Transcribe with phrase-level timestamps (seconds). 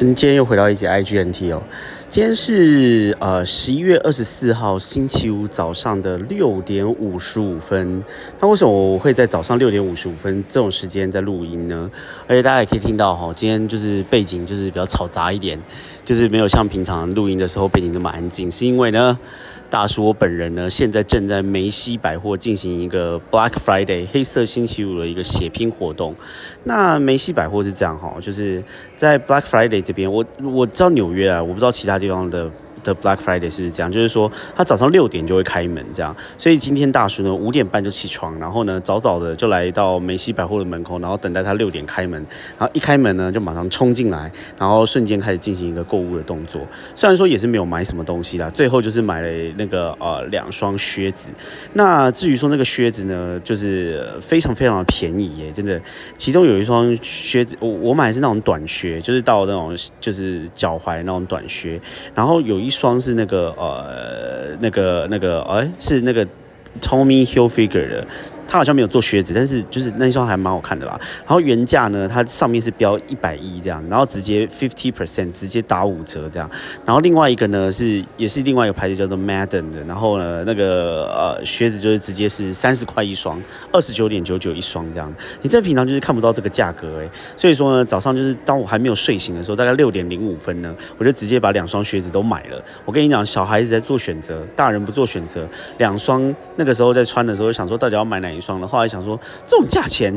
[0.00, 1.62] 今天又回到一节 IGNT 哦。
[2.10, 8.02] 今天是呃十一月二十四号星期五早上的六点五十五分。
[8.40, 11.88] 那为什么我会在早上六点五十五分这种时间在录音呢？
[12.26, 15.56] 而且大家也可以听到哈，今天就是背景就是比较嘈杂一点，
[16.04, 19.16] 就是没有像平常录音的时候背景那么安静，是因为呢。
[19.70, 26.12] 大叔，我本人呢，现在正在梅西百货进行一个 Black Friday 黑色星期五的一个血拼活动。
[26.64, 28.60] 那梅西百货是这样哈，就是
[28.96, 32.50] 在 Black Friday 这边，我我知道纽约啊，我不知道其他地方的。
[32.82, 42.24] 的 Black Friday 是这样，就是说他早上六点就会开门，这样，所以今天大叔呢五点半就起床，然后呢早早的就来到梅西百货的门口，然后等待他六点开门，
[42.58, 46.60] 然后一开门呢就马上冲进来，然后瞬间开始进行一个购物的动作。
[46.94, 51.28] 虽然说也是没有买什么东西啦，最后就是买了那个呃两双靴子。
[51.74, 55.78] 那至于说那个靴子呢，就是非常非常的便宜耶，真的。
[56.16, 61.78] 其中有一双靴子，我我买的是那种短靴，就是到那种就是脚踝那种短靴，
[62.14, 62.69] 然后有一。
[62.70, 66.24] 一双是那个呃，那个那个哎，是那个
[66.80, 68.06] Tommy Hilfiger 的。
[68.50, 70.98] 他好像没有做靴子，但是就是那双还蛮好看的啦。
[71.18, 76.50] 然后原价呢，它上面是标一百一这样，然后直接 fifty percent 直接打五折这样。
[76.84, 85.14] 然后另外一个呢是也是另外一个牌子叫做 Madden 的，然后呢那个呃靴子就是直接是三十块一双，二十九点九九一双这样。
[85.42, 92.60] 你这平常就是看不到这个价格哎，所以说呢早上就是当我还没有睡醒的时候，大概六点零五分呢，我就直接把两双靴子都买了。
[92.84, 95.46] 我跟你讲，小孩子在做选择，大人不做选择。
[95.78, 98.39] 两双那个时候在穿的时候想说到底要买哪一。
[98.40, 100.12] 双的，后来想说这种价钱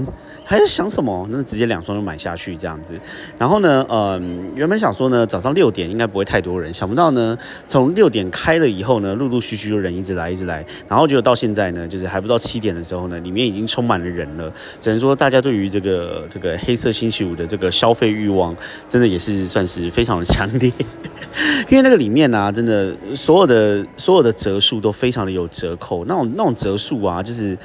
[0.45, 1.27] 还是想什么？
[1.29, 2.93] 那直接两双就买下去这样子。
[3.37, 10.65] 然后呢，嗯，原本想说呢，早上六点应该不会太多人，想不到呢，从六点开了以后呢，陆陆续续就人一直来，一直来。
[10.87, 14.51] 然后结果到现在呢，就是还不到七点的时候呢，里面已经充满了人了。
[14.79, 18.55] 只能说大家对于这个这个黑色星期五的这个消费欲望，
[18.87, 20.71] 真的也是算是非常的强烈。
[21.69, 27.57] 因为那个里面呢，真的所有的所有的折数都非常的有折扣，那种那种折数啊，就是。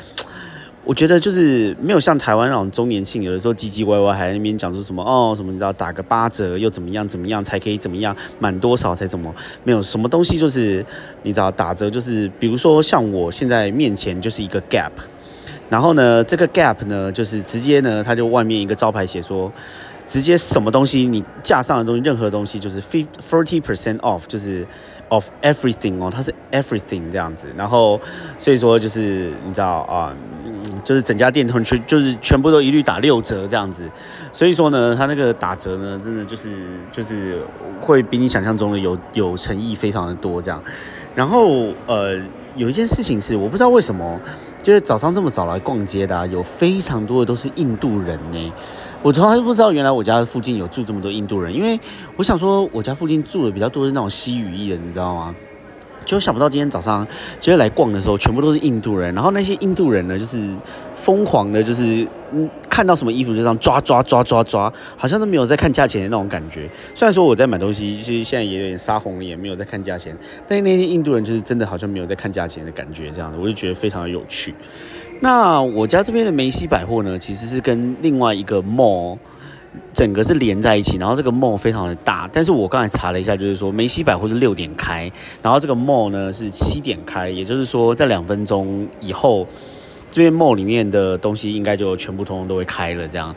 [0.89, 9.31] 我觉得就是没有像台湾那种周年庆，有的时候唧唧歪歪还在那边讲说什么哦什么你知道打个八折又怎么样怎么样才可以怎么样满多少才怎么
[9.65, 10.83] 没有什么东西就是
[11.25, 14.93] 你知道打折就是比如说像我现在面前就是一个 Gap，
[15.69, 19.53] 然后呢这个 Gap 呢就是直接呢它就外面一个招牌写说
[20.09, 24.67] 直接什么东西你架上的东西任何东西就是 fifty percent off 就是。
[25.11, 27.99] Of everything 哦，它是 everything 这样子，然后
[28.39, 30.15] 所以说就是你知道啊，
[30.85, 33.91] 就是整家店通全就是全部都一律打六折这样子，
[34.35, 36.51] 所以说呢，它那个打折呢，真的就是
[36.93, 37.41] 就是
[37.81, 40.63] 会比你想象中的有有诚意非常的多这样。
[41.15, 42.21] 然后呃，
[42.55, 44.21] 有一件事情是我不知道为什么，
[44.63, 48.53] 就是早上这么早来逛街的，有非常多的都是印度人呢。
[49.03, 51.55] 我从来都不知道，原来我家附近有住这么多印度人。
[51.55, 51.79] 因为
[52.17, 55.35] 我想说，我家附近住的比较多是那种西语裔的，你知道吗？
[56.09, 57.07] 就想不到今天早上
[57.39, 59.15] 就是来逛的时候，全部都是印度人。
[59.15, 60.39] 然后那些印度人呢，就是
[60.97, 66.67] 疯狂的，就是嗯，看到什么衣服就这样抓抓抓抓抓，好像都没有在看价钱的那种感觉。
[66.95, 74.55] 虽然说我在买东西，其实现在也有点杀红了眼，没有在看价钱，但是那些印度人就是真的好像没有在看价钱的感觉，这样子我就觉得非常的有趣。
[75.21, 79.19] 那我家这边的梅西百货呢，其实是跟另外一个 mall
[79.93, 82.29] 整个是连在一起，然后这个 mall 非常的大。
[82.33, 85.11] 但是我刚才查了一下，就是说梅西百货是六点开，
[85.43, 89.47] 然后这个 mall 呢是七点开，也就是说在两分钟以后，
[90.11, 93.35] 这边 mall 里面的东西应该就全部通通都会开了这样。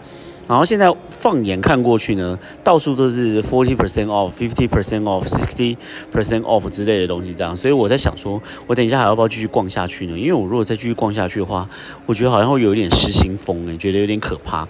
[0.48, 5.78] 然后现在放眼看过去呢，到处都是 forty percent off、fifty percent off、sixty
[6.12, 7.56] percent off 之类的东西，这样。
[7.56, 10.18] 所以我在想说，我等一下还要不要继续逛下去呢？
[10.18, 11.70] 因为我如果再继续逛下去的话，
[12.06, 14.68] 我觉得好像会有一点失心疯诶，觉得有点可怕，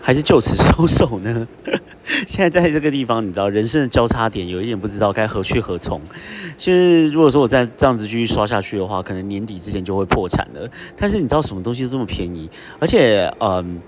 [0.00, 1.46] 还是就此收手呢？
[2.26, 6.00] 现在在这个地方，你知道人生的交叉点，有一点不知道该何去何从。
[6.58, 10.70] 就是如果说我再这样子继续刷下去的话，可能年底之前就会破产了。
[10.96, 12.48] 但是你知道什么东西都这么便宜，
[12.78, 13.80] 而且嗯。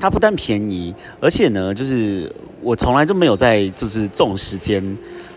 [0.00, 2.28] 它不但便宜，而且呢，就是
[2.60, 4.82] 我从来都没有在就是这种时间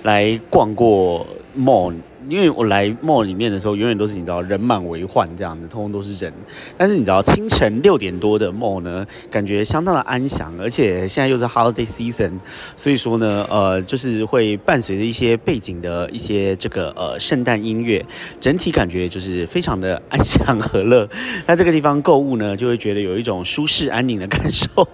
[0.02, 1.24] 来逛过
[1.56, 1.94] mall。
[2.30, 6.34] 因为我来 mall 里面的时候，永远都是你知道人满为患这样子，通通都是人。
[6.78, 12.32] 但是你知道清晨六点多的 mall 呢，感觉相当的安详，而且现在又是 holiday season，
[12.76, 18.06] 所以说呢，呃，就是会伴随着一些背景的一些这个呃圣诞音乐，
[18.40, 21.08] 整体感觉就是非常的安详和乐。
[21.48, 24.88] 在这个地方购物呢，就会觉得有一种舒适安宁的感受。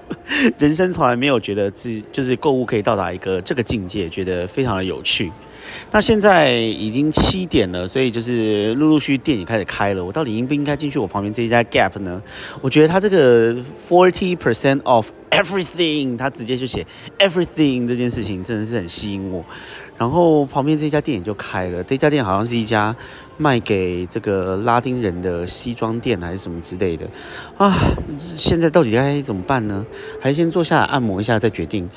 [0.58, 5.32] 人生从来没有觉得自己就是购物可以到达一个这个境界，觉得非常的有趣。
[5.92, 10.04] 那现在已经七点了，所以就是陆陆续续店也开始开了。
[10.04, 12.22] 我到底应不应该进去我旁边这一家 Gap 呢？
[12.62, 13.54] 我觉得它这个
[13.88, 16.86] forty percent of everything，它直接就写
[17.20, 19.44] everything 这件事情真的是很吸引我。
[19.98, 22.96] 然后旁边这家店也就开了，这家店好像是一家
[23.38, 27.08] 卖给这个拉丁人的西装店还是什么之类的
[27.58, 27.72] 啊。
[28.18, 29.86] 现在到底该怎么办呢？
[30.20, 31.90] 还是先坐下来按摩一下再决定。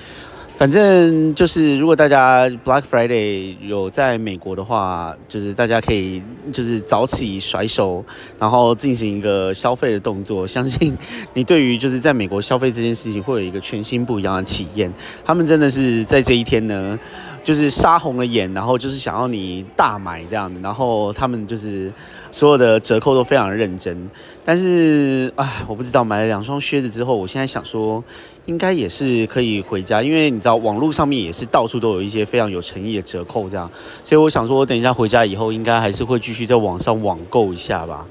[0.57, 8.03] 反正就是，如果大家 Black Friday 有在美国的话，就是大家可以就是早起甩手，
[8.39, 10.47] 然后进行一个消费的动作。
[10.47, 10.97] 相信
[11.35, 14.91] 你对于就是在美国消费这件事情会有一个全新不一样的体验。
[15.27, 16.99] 他们真的是在这一天呢。
[17.47, 21.93] 就是杀红了眼，然后就是想要你大买这样子，然后他们就是
[22.33, 24.11] 所有的折扣都非常认真。
[24.45, 28.03] 但是啊，我不知道买了两双靴子之后，我现在想说，
[28.47, 33.69] 应该也是可以回家，因为你知道网络上面也是到处都有一些非常有诚意的折扣这样，
[34.05, 38.07] 所以我想说，我等一下回家以后，应该还是会继续在网上网购一下吧。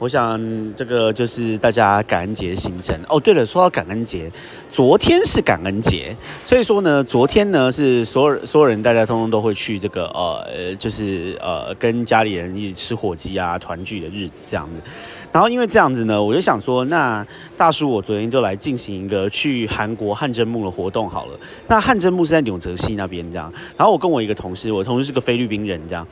[0.00, 0.38] 我想
[0.74, 3.20] 这个就是大家感恩节行程哦。
[3.20, 4.30] 对了，说到感恩节，
[4.68, 14.90] 昨天是感恩节，所以说呢，昨天呢是所有所有人大家通通都会去这个呃，就是呃跟家里人一起吃火鸡啊，团聚的日子这样子。
[15.32, 17.26] 然后因为这样子呢，我就想说，那
[17.56, 21.38] 大叔我昨天就来进行一个去韩国汗蒸木的活动好了。
[21.68, 23.52] 那汗蒸木是在纽泽西那边这样。
[23.76, 26.06] 然后我跟我一个同事，我同事是个菲律宾人这样。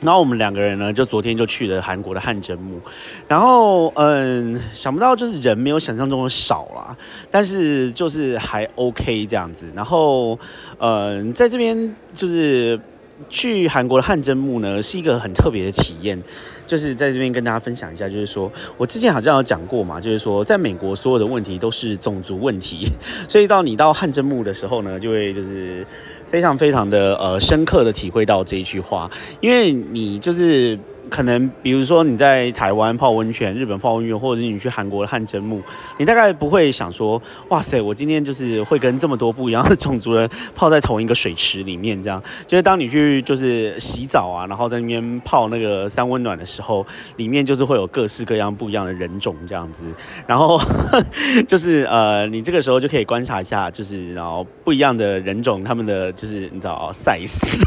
[0.00, 2.80] 然后我们两个人呢，就昨天就去了韩国的汗蒸木，
[3.28, 6.96] 然后嗯，想不到就是人没有想象中的少啦，
[7.30, 9.70] 但是就是还 OK 这样子。
[9.74, 10.38] 然后
[10.78, 12.80] 嗯，在这边就是
[13.28, 16.22] 去韩国的汗蒸木呢，是一个很特别的体验。
[16.66, 22.86] 就是在这边跟大家分享一下，就是说我之前好像有讲过嘛，就是说在美国所有的问题都是种族问题，
[23.28, 25.84] 所以到你到汗蒸木的时候呢，就会就是
[26.26, 30.78] 非常非常的呃深刻的体会到这一句话，因为你就是。
[31.08, 35.60] 可能比如说你在台湾泡温泉，日本泡温泉，或者是你去韩国的汗蒸木，
[35.98, 42.22] 你大概不会想说，哇塞，我今天就是会跟这么多不一样的种族人泡在同一个水池里面，这样。
[42.46, 46.86] 就是当你去就是洗澡啊，然后在那边泡那个三温暖的时候，
[47.16, 49.84] 里面就是会有各式各样不一样的人种这样子。
[50.26, 50.60] 然后
[51.48, 57.60] 就是呃，你这个时候就可以观察一下，就是然后不一样的人种他们的就是你知道 size。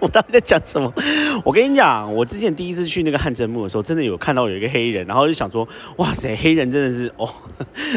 [0.00, 0.92] 我到底在讲什么？
[1.44, 5.66] 我跟你讲，我之前第一次去那个汗蒸木的时候，真的有看到有一个黑人，然后就想说，
[5.96, 7.28] 哇塞，黑人真的是哦，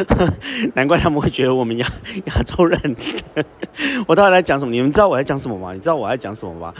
[0.74, 1.88] 难怪他们会觉得我们亚
[2.25, 2.95] 亚洲人。
[4.07, 4.71] 我到底在讲什么？
[4.71, 5.74] 你们知道我在讲什么吗？
[5.74, 6.74] 你知道我在讲什么吗？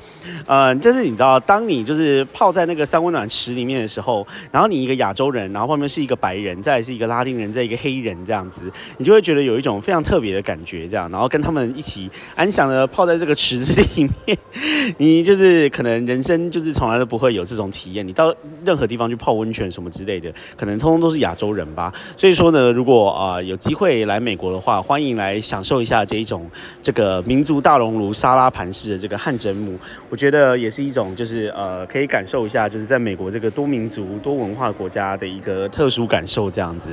[0.45, 14.38] 呃，就是你知道，当你就是泡在那个三温暖池里面的时候，然后你一个亚洲人，然后后面是一个白人，再是一个拉丁人，再一个黑人这样子，你就会觉得有一种非常特别的感觉，这样，然后跟他们一起安详的泡在这个池子里面，
[14.97, 15.10] 你。
[15.11, 21.93] 你就是可能人生就是从来都不会有这种体验，你到任何地方去泡温泉什么之类的，可能通通都是亚洲人吧。
[22.15, 26.49] 所以说呢，如果啊有机会来美国的话，欢迎来享受一下这一种
[26.81, 29.77] 这个民族大熔炉沙拉盘式的这个汗蒸木，
[30.09, 36.89] 我觉得也是一种就是呃可以感受一下就是在美国这个多民族多文化国家的一个特殊感受这样子。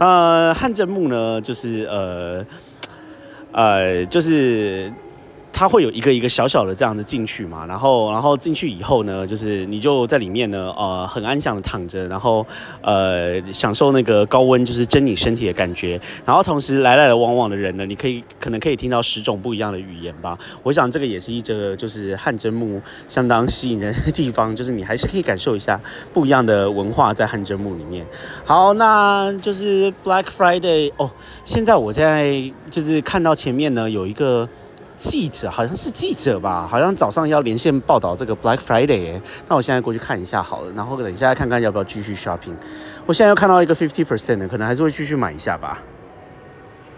[0.00, 2.44] 呃，汗蒸木呢，就是呃
[3.52, 4.90] 呃就是。
[5.52, 12.46] 它会有一个一个小小的这样的进去嘛，然后然后进去以后呢，就是你就在里面呢，呃，很安详的躺着，然后
[12.80, 20.38] 呃，享受那个高温就是蒸你身体的感觉，然后同时来来往往的人呢，你可以可能可以听到十种不一样的语言吧。
[20.62, 25.80] 我想这个也是一个就是汗蒸木相当吸引人的地方， 就是你还是可以感受一下
[26.12, 28.06] 不一样的文化在汗蒸木里面。
[28.44, 31.10] 好，那就是 Black Friday 哦，
[31.44, 34.48] 现在我在就是看到前面呢有一个。
[34.98, 42.56] 记者好像是记者吧，好像早上要连线报道这个 Black Friday，那我现在过去看一下好了，然后等一下看看要不要继续 shopping。
[43.06, 45.80] 我现在又看到一个 fifty percent 的，可能还是会继续买一下吧。